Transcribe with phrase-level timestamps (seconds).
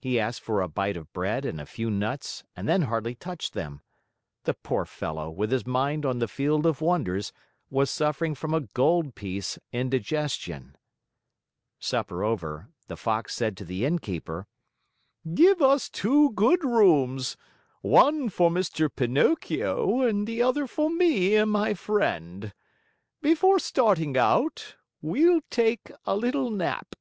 [0.00, 3.52] He asked for a bite of bread and a few nuts and then hardly touched
[3.52, 3.82] them.
[4.44, 7.30] The poor fellow, with his mind on the Field of Wonders,
[7.68, 10.76] was suffering from a gold piece indigestion.
[11.78, 14.46] Supper over, the Fox said to the Innkeeper:
[15.34, 17.36] "Give us two good rooms,
[17.82, 18.88] one for Mr.
[18.88, 22.54] Pinocchio and the other for me and my friend.
[23.20, 26.94] Before starting out, we'll take a little nap.